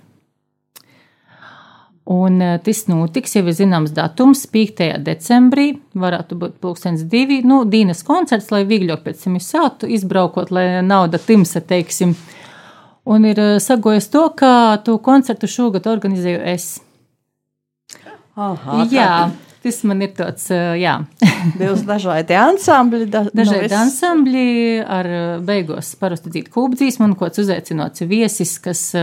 Un 2.07 2.41
eh, 2.41 2.55
tas 2.63 2.85
notiks, 2.87 3.33
jau 3.35 3.43
ir 3.43 3.55
zināms 3.55 3.91
datums, 3.91 4.45
5. 4.47 4.85
decembrī, 5.03 5.73
varētu 5.99 6.37
būt 6.39 6.53
pulkstens 6.63 7.01
divi, 7.11 7.41
nu, 7.43 7.65
Dīnas 7.67 8.05
koncerts, 8.07 8.47
lai 8.53 8.61
vieglāk 8.69 9.03
pēc 9.03 9.25
tam 9.25 9.35
izsāktu, 9.35 9.89
izbraukot, 9.91 10.53
lai 10.55 10.79
nauda 10.87 11.19
timsa, 11.19 11.59
teiksim. 11.59 12.13
Un 13.11 13.27
ir 13.27 13.41
eh, 13.43 13.57
sagojis 13.59 14.07
to, 14.13 14.23
ka 14.39 14.51
to 14.87 14.95
koncertu 15.03 15.51
šogad 15.51 15.91
organizēju 15.91 16.45
es. 16.53 16.69
Aha, 18.39 18.87
jā, 18.93 19.11
tas 19.65 19.83
man 19.83 20.07
ir 20.07 20.15
tāds, 20.15 20.47
eh, 20.55 20.77
jā. 20.85 20.95
Būs 21.59 21.83
dažādi 21.91 22.39
ansambļi. 22.39 23.11
Da, 23.11 23.25
dažādi 23.35 23.67
no 23.75 23.83
ansambļi 23.83 24.47
ar 24.87 25.13
beigos 25.43 25.91
parasti 25.99 26.31
dzīt 26.31 26.53
kūpdzīs, 26.55 27.01
man 27.03 27.19
kāds 27.19 27.43
uzaicināts 27.43 28.07
viesis, 28.07 28.55
kas 28.63 28.93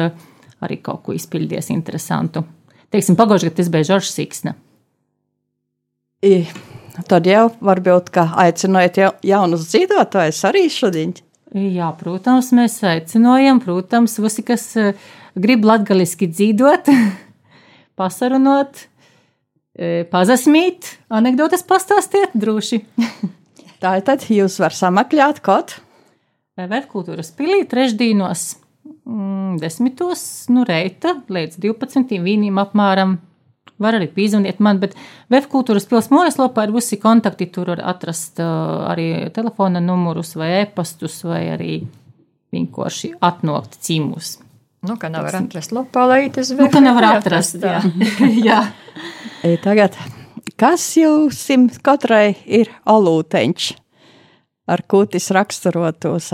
arī 0.64 0.80
kaut 0.80 1.04
ko 1.04 1.12
izpildies 1.12 1.68
interesantu. 1.68 2.46
Teiksim, 2.94 3.16
pagājušajā 3.18 3.50
gadā 3.50 3.58
tas 3.58 3.68
bija 3.74 3.86
Žoržs 3.88 4.14
Siksna. 4.14 4.52
I, 6.22 6.44
tad 7.10 7.26
jau 7.26 7.48
varbūt, 7.58 8.12
ka 8.14 8.28
aicinājāt 8.44 9.00
jaunus 9.26 9.66
dzīvotājus 9.72 10.44
arī 10.46 10.68
šodien. 10.70 11.16
Jā, 11.54 11.90
protams, 11.98 12.52
mēs 12.54 12.78
aicinājām, 12.86 13.58
protams, 13.66 14.14
visi, 14.22 14.46
kas 14.46 14.68
eh, 14.78 14.94
grib 15.34 15.66
latgaliski 15.66 16.30
dzīvot, 16.30 16.92
pasarunot, 17.98 18.86
eh, 19.74 20.06
pazasmīt, 20.14 20.94
anekdotas 21.10 21.66
pastāstiet 21.66 22.38
droši. 22.38 22.84
Tā 23.82 23.98
tad 24.06 24.30
jūs 24.30 24.62
var 24.62 24.74
samakļāt 24.74 25.42
kaut? 25.42 25.80
Vērtkultūras 26.54 27.34
pilī 27.34 27.64
trešdīnos 27.66 28.52
mm, 29.06 29.60
desmitos, 29.62 30.24
nu, 30.52 30.64
reita 30.68 31.16
līdz 31.32 31.60
12 31.62 32.18
vīniem 32.24 32.60
apmēram 32.62 33.18
var 33.80 33.98
arī 33.98 34.08
pīzvaniet 34.14 34.60
man, 34.62 34.78
bet 34.82 34.94
Web 35.32 35.48
kultūras 35.50 35.86
pils 35.90 36.10
mājaslapā 36.12 36.66
ir 36.66 36.74
visi 36.74 36.98
kontakti, 37.02 37.48
tur 37.52 37.72
var 37.72 37.82
atrast 37.94 38.40
uh, 38.42 38.86
arī 38.90 39.08
telefona 39.34 39.82
numurus 39.82 40.34
vai 40.38 40.52
e-pastus 40.62 41.20
vai 41.26 41.42
arī 41.54 41.78
vienkārši 42.54 43.16
atnokt 43.24 43.78
cīmus. 43.82 44.38
Nu, 44.84 44.98
ka 45.00 45.08
nevar 45.08 45.38
atrast 45.38 45.72
lopālaitis. 45.72 46.52
Nu, 46.58 46.68
ka 46.70 46.82
nevar 46.84 47.08
atrast, 47.16 47.56
jā. 47.56 47.80
jā. 48.48 48.60
I 49.44 49.56
tagad, 49.64 49.96
kas 50.60 50.84
jums 50.98 51.80
katrai 51.84 52.36
ir 52.44 52.70
alūteņš, 52.84 53.70
ar 54.70 54.84
kūtis 54.88 55.30
raksturotos? 55.34 56.30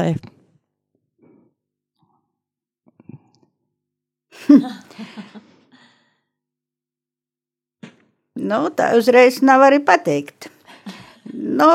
Nu, 8.40 8.60
tā 8.72 8.92
uzreiz 8.96 9.40
nav 9.44 9.62
arī 9.66 9.80
pateikt. 9.84 10.48
Nu, 11.34 11.68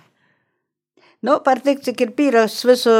nu, 1.26 1.36
par 1.44 1.60
tik, 1.64 1.82
cik 1.84 2.00
ir 2.06 2.14
pierausts 2.16 2.64
visu 2.68 2.94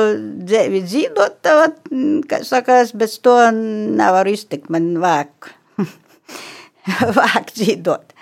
dzīvi 0.45 0.83
dzīvot, 0.85 1.39
tad, 1.47 1.81
kā 2.29 2.43
sakās, 2.47 2.93
bez 2.93 3.17
to 3.25 3.37
nevaru 3.55 4.35
iztikt, 4.37 4.69
man 4.73 4.93
vāk, 5.01 5.53
vāk 7.21 7.55
dzīvot. 7.57 8.17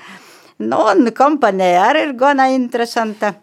Nu, 0.62 0.82
un 0.92 1.10
kompanija 1.18 1.88
arī 1.90 2.08
ir 2.08 2.16
gana 2.18 2.50
interesanta, 2.54 3.34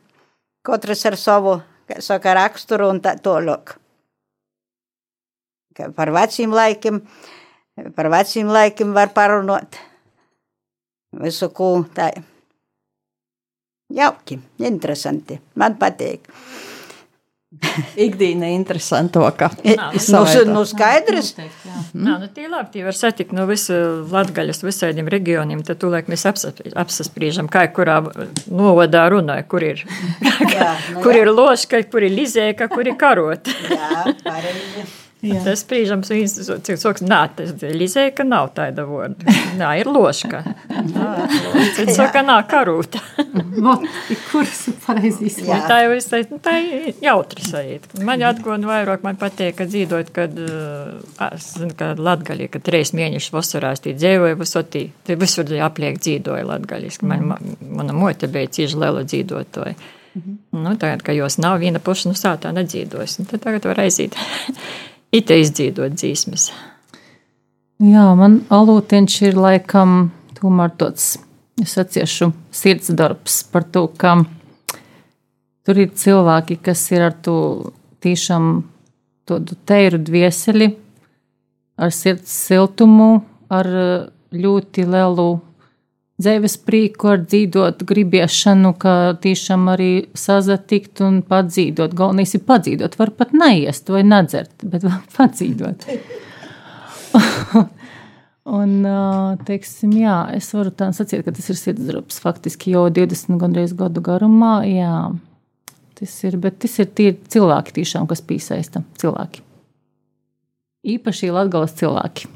katrs 0.66 1.06
ar 1.12 1.20
savu, 1.20 1.58
kā 1.92 2.00
saka, 2.04 2.38
raksturu 2.40 2.88
un 2.94 3.04
tā 3.04 3.18
tālāk. 3.20 3.76
Par 5.96 6.12
veciem 6.16 6.54
laikiem, 6.56 7.02
par 7.96 8.10
veciem 8.14 8.48
laikiem 8.48 8.94
var 8.96 9.12
parunāt 9.16 9.76
visu 11.22 11.50
ko 11.56 11.74
tā. 11.96 12.12
Jauki, 13.96 14.40
interesanti. 14.66 15.38
Man 15.56 15.76
patīk. 15.80 16.26
Ikdiena 17.96 18.50
interesanto, 18.52 19.22
ka 19.38 19.48
Nu, 19.64 20.24
nu 20.52 20.64
skaidrs. 20.68 21.30
Nā, 21.96 22.18
nu 22.20 22.28
tie 22.36 22.50
labi, 22.52 22.72
tie 22.74 22.84
var 22.84 22.98
satikt 22.98 23.32
no 23.36 23.46
visu 23.48 23.78
Latgaļas 24.12 24.60
visādiem 24.66 25.08
reģioniem, 25.12 25.62
tad 25.64 25.80
tūlēk 25.80 26.10
mēs 26.12 26.26
apsas- 26.28 26.60
apsaspriežam, 26.76 27.48
kā 27.48 27.64
kurā 27.72 28.02
novadā 28.52 29.06
runāja, 29.14 29.46
kur 29.48 29.64
ir, 29.64 29.86
Jā, 30.52 30.74
nu 30.98 31.06
kur 31.06 31.14
jā. 31.16 31.22
ir 31.24 31.32
loška, 31.32 31.84
kur 31.92 32.04
ir 32.04 32.12
lizēka, 32.18 32.68
kur 32.74 32.88
ir 32.92 32.98
karot. 33.00 33.48
Jā, 33.72 34.04
pareizi. 34.26 34.90
Tas 35.46 35.62
spriežam, 35.64 36.04
cik 36.06 36.78
soks, 36.82 37.04
nā, 37.06 37.22
tas 37.36 37.54
lizēka 37.62 38.26
nav 38.28 38.52
tāda 38.58 38.86
vorda. 38.88 39.34
Nā, 39.60 39.72
ir 39.80 39.90
loška. 39.90 40.42
Cits 41.76 41.96
saka, 41.98 42.22
nā, 42.26 42.38
karūta. 42.50 43.02
Kuras 44.30 44.62
ir 44.70 44.78
pareizi 44.86 45.30
izslēgt. 45.30 45.68
tā 45.70 45.80
jau 45.86 45.96
ir 45.96 46.40
tā 46.46 46.56
ir 46.62 47.02
jautri 47.04 47.46
sajūta. 47.48 48.04
Man 48.06 48.24
atgādina 48.28 48.72
vairāk, 48.72 49.04
man 49.08 49.20
patīk, 49.22 49.58
ka 49.60 49.68
dzīvot, 49.70 50.12
kad, 50.16 50.38
es 51.32 51.52
zinu, 51.58 51.74
ka 51.80 51.94
latgaļī, 51.98 52.50
kad 52.54 52.66
trīs 52.68 52.94
mēnešus 52.98 53.34
vasarā 53.36 53.74
es 53.76 53.84
tī 53.86 53.96
dzīvoju, 53.98 54.40
visotī, 54.42 54.88
te 55.08 55.18
visur 55.20 55.50
apliek 55.66 56.02
dzīvoju 56.02 56.50
latgaļiski. 56.52 57.08
Man, 57.10 57.30
ma- 57.32 57.42
mana 57.82 57.96
mote 57.96 58.30
bija 58.32 58.52
cieši 58.60 58.82
liela 58.82 59.06
dzīvotoja. 59.08 59.76
Nu, 60.56 60.76
tagad, 60.80 61.02
ka 61.04 61.12
jos 61.12 61.36
nav 61.44 61.60
viena 61.60 61.82
puša, 61.84 62.08
nu 62.12 62.16
sātā 62.16 62.54
nedzīvos, 62.56 63.18
nu, 63.20 63.26
tad 63.28 63.42
tagad 63.44 63.68
var 63.68 63.84
aiziet. 63.84 64.16
Ite 65.16 65.38
izdzīvot 65.40 65.96
dzīsmes. 65.96 66.50
Jā, 67.86 68.06
man 68.20 68.42
alūtiņš 68.52 69.16
ir 69.30 69.38
laikam 69.40 70.10
tomēr 70.36 70.74
tāds, 70.80 71.16
es 71.62 71.76
atciešu 71.80 72.32
sirds 72.56 72.92
darbs 72.96 73.42
par 73.52 73.64
to, 73.72 73.86
ka 73.88 74.18
tur 75.64 75.80
ir 75.80 75.94
cilvēki, 75.96 76.60
kas 76.64 76.84
ir 76.92 77.08
ar 77.10 77.16
to 77.24 77.38
tiešām 78.04 78.50
tādu 79.28 79.58
teiru 79.68 80.00
dvieseli, 80.04 80.70
ar 81.80 81.96
sirds 81.96 82.32
siltumu, 82.48 83.24
ar 83.52 83.68
ļoti 84.36 84.86
lielu 84.88 85.30
dzīves 86.22 86.58
prieku, 86.64 87.10
ar 87.12 87.24
dzīvot 87.26 87.84
gribiešanu, 87.88 88.74
ka 88.80 89.16
tiešām 89.24 89.68
arī 89.74 89.92
sazatikt 90.18 91.02
un 91.06 91.22
padzīvot. 91.28 91.96
Galvenais 91.98 92.36
ir 92.38 92.46
padzīvot, 92.48 92.98
var 93.00 93.12
pat 93.18 93.34
neiest 93.36 93.92
vai 93.92 94.04
nedzert, 94.08 94.54
bet 94.64 94.88
padzīvot. 95.18 95.88
Un, 98.46 98.74
teiksim, 99.42 99.94
jā, 99.98 100.20
es 100.38 100.52
varu 100.54 100.70
tā 100.70 100.92
sacīt, 100.94 101.24
ka 101.26 101.32
tas 101.34 101.48
ir 101.50 101.58
sirdsdarbs 101.58 102.20
faktiski 102.22 102.76
jau 102.76 102.84
20 102.94 103.40
gandrīz 103.42 103.74
gadu 103.78 104.04
garumā. 104.06 104.60
Jā, 104.70 105.00
tas 105.98 106.14
ir, 106.28 106.38
bet 106.44 106.60
tas 106.62 106.78
ir 106.84 106.92
tie 106.94 107.16
cilvēki 107.18 107.74
tiešām, 107.80 108.06
kas 108.06 108.22
piesaista 108.22 108.84
cilvēki. 109.02 109.42
Īpaši 110.94 111.32
latgalas 111.34 111.74
cilvēki. 111.80 112.30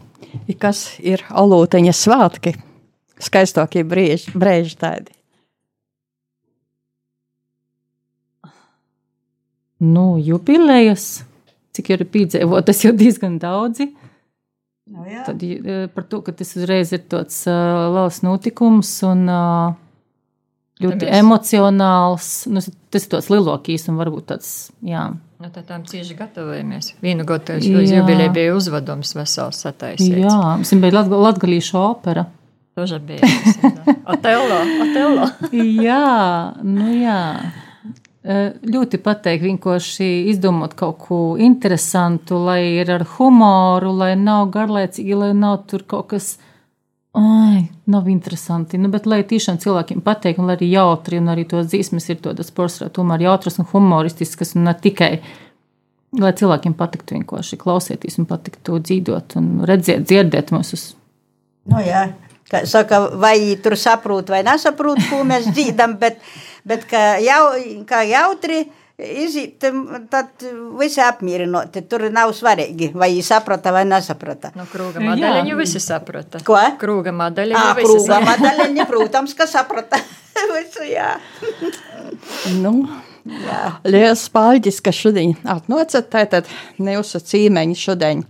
Kas 0.58 0.82
ir 1.06 1.22
alūteņa 1.30 1.94
svētki, 1.94 2.56
skaistākie 3.20 3.84
brīži, 3.88 4.32
brīži 4.40 4.78
tādi. 4.80 5.12
Nu, 9.80 10.18
jubilejas, 10.20 11.22
cik 11.76 11.94
jau 11.94 11.98
ir 12.02 12.08
piedzīvot, 12.12 12.66
tas 12.68 12.82
jau 12.84 12.92
diezgan 13.00 13.38
daudzi. 13.40 13.90
Nu, 14.90 15.06
jā. 15.08 15.22
Tad 15.28 15.44
eh, 15.46 15.86
par 15.94 16.04
to, 16.10 16.20
ka 16.26 16.34
tas 16.36 16.52
uzreiz 16.58 16.92
ir 16.96 17.04
tāds 17.12 17.44
uh, 17.48 17.86
liels 17.94 18.18
notikums 18.26 18.90
un 19.08 19.22
uh, 19.30 19.78
ļoti 20.84 21.06
mēs- 21.06 21.20
emocionāls. 21.22 22.30
Nu, 22.52 22.64
tas 22.92 23.06
ir 23.06 23.12
tāds 23.14 23.30
lielākīs 23.32 23.86
un 23.92 24.00
varbūt 24.02 24.28
tāds, 24.34 24.50
jā. 24.84 25.06
Nu, 25.40 25.48
tad 25.56 25.70
tam 25.70 25.86
cieši 25.88 26.18
gatavojamies. 26.20 26.90
Vienu 27.06 27.24
gadu 27.30 27.56
Jā. 27.62 27.78
uz 27.80 27.94
jubileju 27.94 28.34
bija 28.36 28.56
uzvedums 28.58 29.14
vesels 29.16 29.62
sataisīts. 29.64 30.26
Jā, 30.26 30.34
mums 30.58 30.74
bija 30.76 30.98
latga- 30.98 31.22
latgalīša 31.30 31.80
opera. 31.80 32.26
Toža 32.80 33.00
bija. 33.00 33.20
Otello, 34.08 34.60
Otello. 34.82 35.26
jā, 35.84 36.54
nu 36.64 36.86
jā. 36.96 37.24
Ļoti 38.24 39.00
pateikti 39.04 39.50
vienkārši 39.50 40.08
izdomāt 40.32 40.78
kaut 40.80 41.02
ko 41.04 41.18
interesantu, 41.40 42.38
lai 42.46 42.62
ir 42.78 42.92
ar 42.96 43.04
humoru, 43.18 43.92
lai 44.00 44.14
nav 44.20 44.46
garlaicīgi, 44.54 45.18
lai 45.20 45.34
nav 45.36 45.66
tur 45.68 45.84
kaut 45.84 46.14
kas. 46.14 46.30
Ai, 47.20 47.66
nav 47.92 48.08
interesanti. 48.08 48.80
Nu, 48.80 48.88
bet, 48.94 49.10
lai 49.10 49.26
tiešām 49.28 49.60
cilvēkiem 49.60 50.00
patīk, 50.06 50.40
un 50.40 50.48
lai 50.48 50.56
arī 50.56 50.72
jautri, 50.72 51.20
un 51.20 51.28
arī 51.34 51.44
tos 51.52 51.68
dzīsmes 51.74 52.08
ir 52.14 52.22
tādas 52.30 52.54
porcelāna, 52.56 52.94
tomēr 52.96 53.26
jautras 53.28 53.60
un 53.60 53.68
humoristiskas, 53.74 54.56
un 54.56 54.70
ne 54.70 54.76
tikai. 54.88 55.12
Lai 56.20 56.32
cilvēkiem 56.32 56.80
patiktu 56.80 57.20
vienkārši 57.20 57.60
klausīties 57.60 58.22
un 58.24 58.30
patiktu 58.30 58.80
dzīvot 58.88 59.36
un 59.42 59.52
redzēt, 59.68 60.08
dzirdēt 60.08 60.56
mūsu. 60.56 60.80
Nu, 61.68 61.84
jā. 61.84 62.08
Kā 62.50 62.64
saka, 62.66 63.04
vai 63.22 63.56
tur 63.62 63.78
saprot 63.78 64.32
vai 64.34 64.42
nesaprot, 64.48 65.02
ko 65.12 65.22
mēs 65.28 65.50
dzīvojam, 65.54 65.96
bet, 66.02 66.22
bet 66.68 66.86
kā, 66.90 67.04
jau, 67.22 67.44
kā 67.90 68.04
jautri 68.10 68.64
iziet, 69.00 69.64
tad 70.12 70.46
visi 70.80 71.02
apmierināti. 71.04 71.84
Tur 71.90 72.08
nav 72.14 72.34
svarīgi, 72.36 72.92
vai 72.98 73.12
viņi 73.14 73.26
saprata 73.26 73.74
vai 73.76 73.86
nesaprata. 73.88 74.52
No 74.60 74.66
krūga 74.70 75.04
modeļiņu 75.04 75.60
visi 75.60 75.82
saprata. 75.84 76.42
Ko? 76.46 76.58
Krūga 76.82 77.14
Ā, 77.14 77.20
modeļiņu 77.22 77.76
visi 77.78 77.92
krūga 77.94 78.20
madaleņi, 78.26 78.88
protams, 78.92 79.38
ka 79.38 79.48
saprata. 79.50 80.02
Visu, 80.50 80.86
jā. 80.88 81.14
Nu, 82.62 82.74
Liels 83.86 84.24
paldies, 84.34 84.80
ka 84.82 84.94
šodien 84.96 85.36
atnācat. 85.44 86.08
Tātad 86.12 86.50
jūsu 86.80 87.22
cīmeņi 87.32 87.78
šodien 87.78 88.24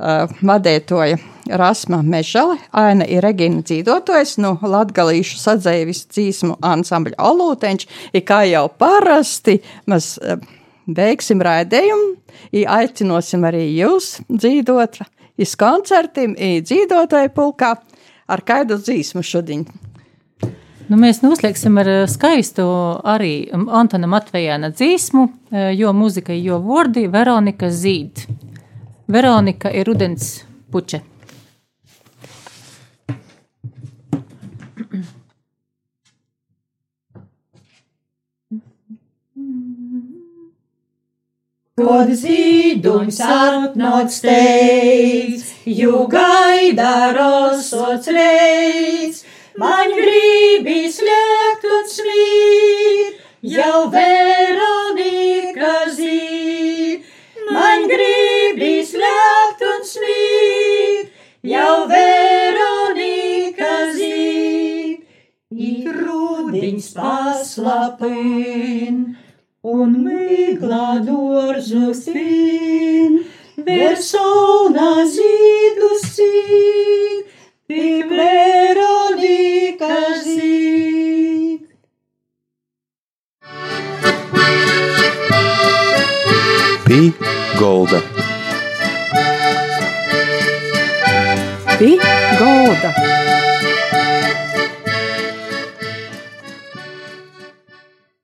uh, 0.00 0.32
vadētoja 0.40 1.18
Rasma 1.60 2.00
Mežale, 2.02 2.56
Aina 2.72 3.04
ir 3.04 3.24
Regina 3.24 3.62
dzīvotojas 3.66 4.38
no 4.40 4.56
Latgalīšu 4.62 5.38
sadzēvis 5.40 6.06
dzīsmu 6.14 6.56
ansambļa 6.64 7.18
Olūteņš, 7.30 7.86
ir 8.14 8.24
kā 8.26 8.42
jau 8.48 8.66
parasti, 8.80 9.58
mēs 9.90 10.16
beigsim 10.86 11.42
raidējumu, 11.44 12.14
i 12.56 12.64
aicinosim 12.66 13.44
arī 13.48 13.66
jūs 13.78 14.16
dzīvot, 14.30 15.00
iz 15.40 15.54
koncertiem, 15.58 16.34
i 16.36 16.60
dzīvotāju 16.64 17.32
pulkā 17.36 17.74
ar 18.30 18.44
kādu 18.46 18.78
dzīsmu 18.80 19.24
šodien. 19.26 19.64
Nu, 20.90 20.98
mēs 20.98 21.20
noslēgsim 21.22 21.78
ar 21.78 21.86
eh, 21.86 22.04
skaistu 22.10 22.64
arī 23.06 23.34
Antona 23.54 24.08
Matvejāna 24.10 24.72
dzīsmu, 24.74 25.26
eh, 25.52 25.68
jo 25.78 25.92
muzika, 25.94 26.34
jo 26.34 26.58
vordi 26.64 27.06
Veronika 27.10 27.70
Zīd. 27.70 28.24
Veronika 29.12 29.70
ir 29.70 29.86
rudens 29.86 30.44
puče. 30.70 31.00
Kod 41.80 42.12
zīdums 42.20 43.18
atnāc 43.26 44.14
teic, 44.22 45.42
jū 45.66 46.04
gaida 46.12 47.10
rosots 47.16 48.12
reiz, 48.14 49.24
man 49.58 49.90
gribīs 49.96 51.00
liekt 51.02 51.66
un 51.78 51.88
smīt, 51.96 53.24
jau 53.56 53.88
Veronika 53.96 55.74
zīd. 55.98 56.39
Liekt 59.30 59.62
un 59.62 59.82
smīt, 59.86 61.10
jau 61.46 61.86
Veronika 61.90 63.74
zīd. 63.94 65.04
Ir 65.50 65.96
rudiņš 65.96 66.88
paslapin, 66.96 68.98
un 69.74 69.94
migla 70.06 70.98
dārzu 71.06 71.92
spin, 71.98 73.20
versolna 73.66 75.04
zīdus 75.14 76.06
cīt, 76.16 77.34
tik 77.70 78.14